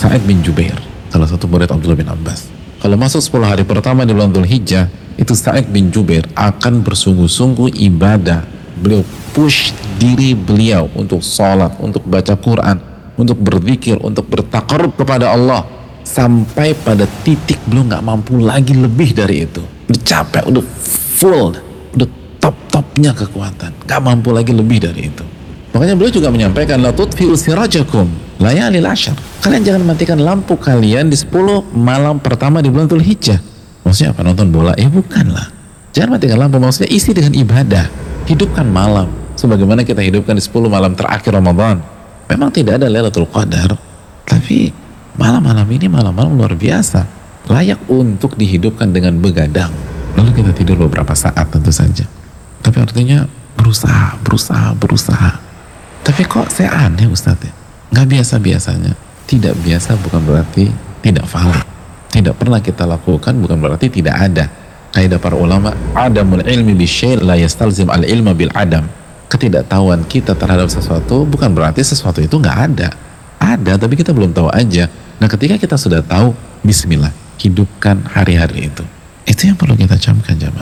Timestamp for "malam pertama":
31.76-32.58